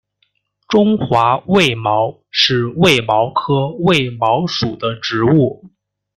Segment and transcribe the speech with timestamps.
[0.67, 5.69] 中华卫矛是卫矛科卫矛属的植物。